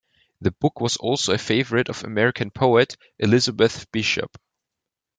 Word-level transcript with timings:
The 0.39 0.49
book 0.49 0.81
was 0.81 0.97
also 0.97 1.31
a 1.31 1.37
favourite 1.37 1.87
of 1.87 2.03
American 2.03 2.49
poet, 2.49 2.97
Elizabeth 3.19 3.85
Bishop. 3.91 4.35